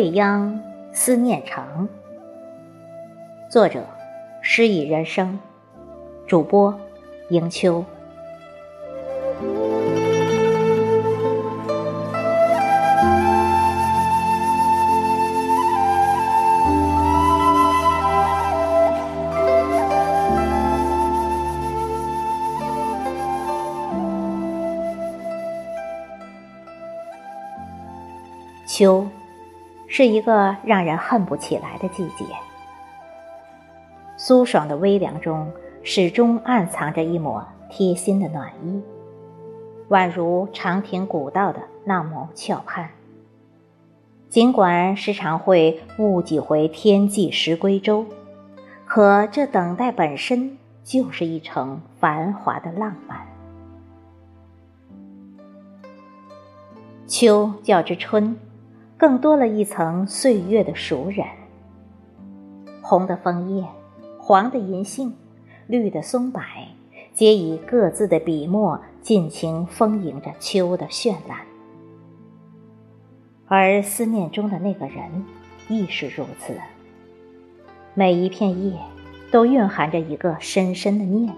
[0.00, 0.58] 未央，
[0.92, 1.86] 思念长。
[3.50, 3.84] 作者：
[4.40, 5.38] 诗意人生。
[6.26, 6.74] 主播：
[7.28, 7.84] 迎秋。
[28.66, 29.09] 秋。
[29.92, 32.24] 是一个让人恨不起来的季节。
[34.16, 38.80] 苏爽的微凉中，始终暗藏着一抹贴心的暖意，
[39.88, 42.88] 宛如长亭古道的那抹翘畔。
[44.28, 48.06] 尽管时常会误几回天际时归舟，
[48.86, 53.26] 可这等待本身就是一程繁华的浪漫。
[57.08, 58.38] 秋较之春。
[59.00, 61.24] 更多了一层岁月的熟稔。
[62.82, 63.64] 红的枫叶，
[64.18, 65.14] 黄的银杏，
[65.66, 66.42] 绿的松柏，
[67.14, 71.38] 皆以各自的笔墨尽情丰盈着秋的绚烂。
[73.46, 75.24] 而思念中的那个人，
[75.70, 76.52] 亦是如此。
[77.94, 78.78] 每一片叶，
[79.30, 81.32] 都蕴含着一个深深的念；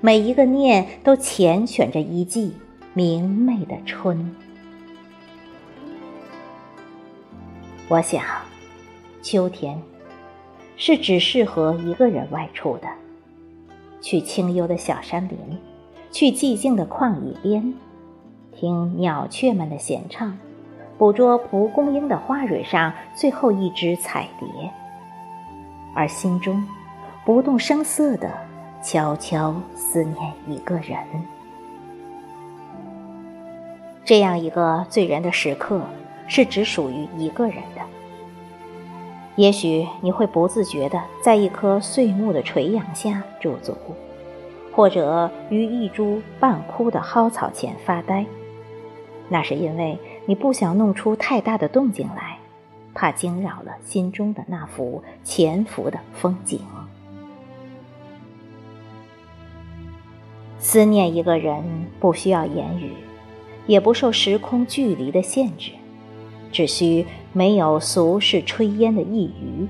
[0.00, 2.54] 每一个念，都缱绻着一季
[2.94, 4.34] 明媚的春。
[7.90, 8.22] 我想，
[9.22, 9.80] 秋天
[10.76, 12.88] 是只适合一个人外出的。
[14.02, 15.38] 去清幽的小山林，
[16.12, 17.74] 去寂静的旷野边，
[18.52, 20.36] 听鸟雀们的闲唱，
[20.98, 24.70] 捕捉蒲公英的花蕊上最后一只彩蝶，
[25.94, 26.62] 而心中
[27.24, 28.30] 不动声色的
[28.82, 30.98] 悄悄思念一个人。
[34.04, 35.80] 这样一个醉人的时刻。
[36.28, 37.82] 是只属于一个人的。
[39.34, 43.76] 也许你会不自觉地在一棵碎木的垂杨下驻足，
[44.72, 48.26] 或者于一株半枯的蒿草前发呆。
[49.28, 52.38] 那是因为你不想弄出太大的动静来，
[52.94, 56.60] 怕惊扰了心中的那幅潜伏的风景。
[60.58, 61.62] 思念一个人
[62.00, 62.92] 不需要言语，
[63.68, 65.70] 也不受时空距离的限制。
[66.50, 69.68] 只需没有俗世炊烟的一隅，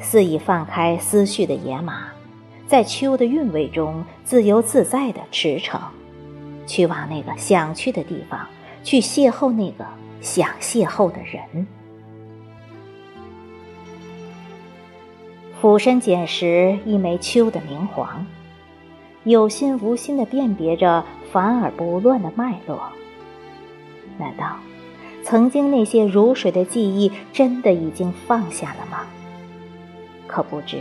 [0.00, 2.08] 肆意放开思绪的野马，
[2.66, 5.80] 在秋的韵味中自由自在地驰骋，
[6.66, 8.46] 去往那个想去的地方，
[8.82, 9.84] 去邂逅那个
[10.20, 11.66] 想邂逅的人。
[15.60, 18.24] 俯身捡拾一枚秋的明黄，
[19.24, 22.80] 有心无心地辨别着繁而不乱的脉络。
[24.16, 24.56] 难道？
[25.28, 29.00] 曾经那些如水的记忆，真的已经放下了吗？
[30.26, 30.78] 可不知，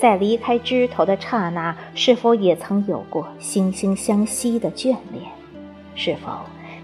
[0.00, 5.30] 在离开枝头的刹那，是否也曾有过惺惺相惜的眷恋？
[5.94, 6.30] 是否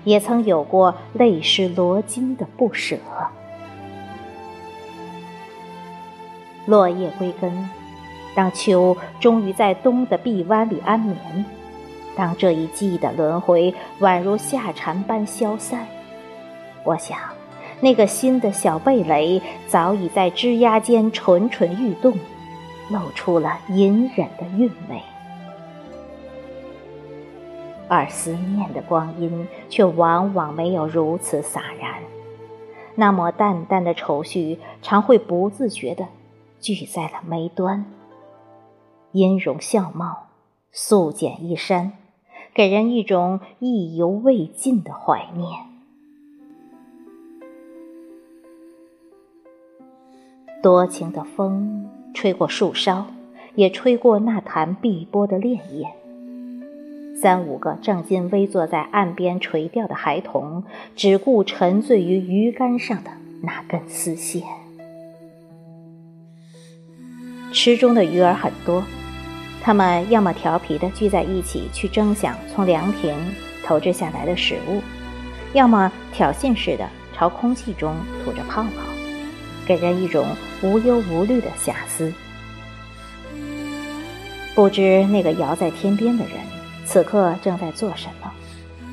[0.05, 2.99] 也曾有过泪湿罗巾的不舍？
[6.67, 7.71] 落叶归根，
[8.35, 11.17] 当秋终于在冬的臂弯里安眠，
[12.15, 15.87] 当这一季的轮回宛如夏蝉般消散。
[16.87, 17.19] 我想，
[17.81, 22.17] 那个新的小蓓蕾早已在枝桠间蠢蠢欲动，
[22.89, 25.03] 露出了隐忍的韵味。
[27.89, 32.03] 而思念的光阴却往往没有如此洒然，
[32.95, 36.07] 那么淡淡的愁绪常会不自觉地
[36.61, 37.85] 聚在了眉端。
[39.13, 40.27] 音容笑貌，
[40.71, 41.93] 素简一山，
[42.55, 45.76] 给人一种意犹未尽的怀念。
[50.67, 53.07] 多情的风吹过树梢，
[53.55, 55.87] 也吹过那潭碧波的潋滟。
[57.23, 60.65] 三五个正襟危坐在岸边垂钓的孩童，
[60.97, 64.43] 只顾沉醉于鱼竿上的那根丝线。
[67.53, 68.83] 池中的鱼儿很多，
[69.63, 73.15] 它们要么调皮地聚在一起去争抢从凉亭
[73.63, 74.83] 投掷下来的食物，
[75.53, 78.71] 要么挑衅似的朝空气中吐着泡泡。
[79.67, 80.25] 给人一种
[80.63, 82.13] 无忧无虑的遐思。
[84.55, 86.37] 不知那个遥在天边的人，
[86.85, 88.33] 此刻正在做什么？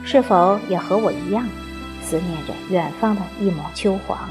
[0.04, 1.48] 是否也和我一样，
[2.04, 4.30] 思念着远方的一抹秋黄，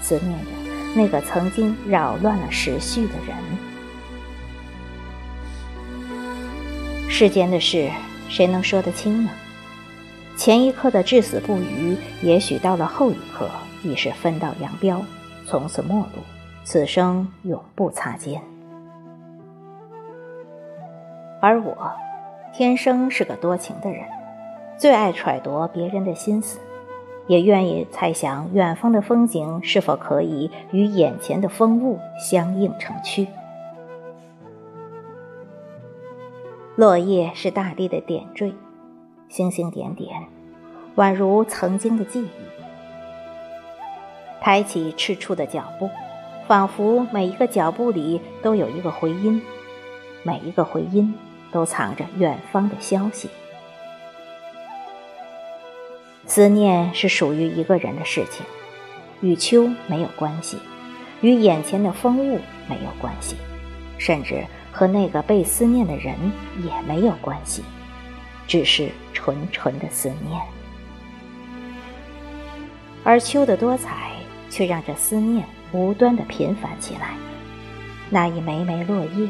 [0.00, 0.46] 思念着
[0.96, 3.36] 那个曾经扰乱了时序的人？
[7.10, 7.90] 世间的事，
[8.30, 9.30] 谁能说得清呢？
[10.34, 13.50] 前一刻的至死不渝，也许到了后一刻，
[13.82, 15.04] 已是分道扬镳，
[15.46, 16.22] 从此陌路，
[16.64, 18.40] 此生永不擦肩。
[21.40, 21.92] 而我，
[22.52, 24.04] 天生是个多情的人，
[24.76, 26.60] 最爱揣度别人的心思，
[27.26, 33.26] 也愿意猜想远方的风景是否可以与眼前的风物相映成趣。
[36.76, 38.54] 落叶是大地的点缀，
[39.28, 40.14] 星星点点，
[40.94, 42.28] 宛如曾经的记忆。
[44.40, 45.90] 抬起赤触的脚步，
[46.46, 49.42] 仿佛每一个脚步里都有一个回音，
[50.22, 51.14] 每一个回音。
[51.52, 53.28] 都藏着远方的消息。
[56.26, 58.46] 思念是属于一个人的事情，
[59.20, 60.56] 与秋没有关系，
[61.20, 63.36] 与眼前的风物没有关系，
[63.98, 66.16] 甚至和那个被思念的人
[66.64, 67.62] 也没有关系，
[68.46, 70.40] 只是纯纯的思念。
[73.04, 74.12] 而秋的多彩，
[74.48, 77.14] 却让这思念无端的频繁起来。
[78.10, 79.28] 那一枚枚落叶。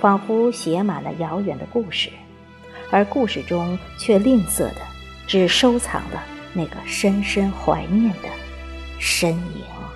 [0.00, 2.08] 仿佛写满了遥远的故事，
[2.88, 4.76] 而故事中却吝啬的，
[5.26, 8.28] 只收藏了那个深深怀念的
[9.00, 9.87] 身影。